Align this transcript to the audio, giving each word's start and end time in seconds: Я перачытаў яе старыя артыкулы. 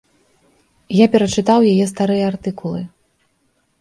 Я 1.03 1.09
перачытаў 1.15 1.59
яе 1.73 1.85
старыя 1.93 2.23
артыкулы. 2.31 2.81